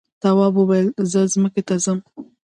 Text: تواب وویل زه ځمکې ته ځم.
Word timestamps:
تواب 0.21 0.53
وویل 0.57 0.87
زه 1.11 1.19
ځمکې 1.33 1.61
ته 1.67 1.75
ځم. 1.83 1.99